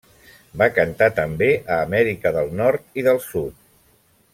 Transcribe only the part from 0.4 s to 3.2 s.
Va cantar també a Amèrica del Nord i